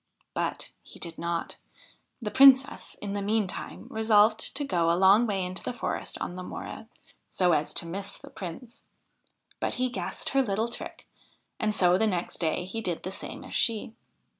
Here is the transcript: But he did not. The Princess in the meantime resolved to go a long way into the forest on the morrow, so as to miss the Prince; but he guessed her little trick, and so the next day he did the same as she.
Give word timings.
But 0.33 0.71
he 0.81 0.97
did 0.97 1.19
not. 1.19 1.57
The 2.23 2.31
Princess 2.31 2.95
in 3.03 3.13
the 3.13 3.21
meantime 3.21 3.85
resolved 3.91 4.39
to 4.57 4.65
go 4.65 4.89
a 4.89 4.97
long 4.97 5.27
way 5.27 5.45
into 5.45 5.61
the 5.61 5.73
forest 5.75 6.17
on 6.19 6.35
the 6.35 6.41
morrow, 6.41 6.87
so 7.29 7.51
as 7.51 7.71
to 7.75 7.85
miss 7.85 8.17
the 8.17 8.31
Prince; 8.31 8.83
but 9.59 9.75
he 9.75 9.89
guessed 9.91 10.29
her 10.29 10.41
little 10.41 10.69
trick, 10.69 11.07
and 11.59 11.75
so 11.75 11.99
the 11.99 12.07
next 12.07 12.37
day 12.39 12.65
he 12.65 12.81
did 12.81 13.03
the 13.03 13.11
same 13.11 13.45
as 13.45 13.53
she. 13.53 13.93